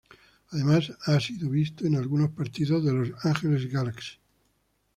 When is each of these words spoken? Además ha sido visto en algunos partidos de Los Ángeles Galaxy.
Además 0.49 0.91
ha 1.05 1.19
sido 1.19 1.47
visto 1.47 1.85
en 1.85 1.95
algunos 1.95 2.31
partidos 2.31 2.83
de 2.83 2.91
Los 2.91 3.13
Ángeles 3.23 3.71
Galaxy. 3.71 4.13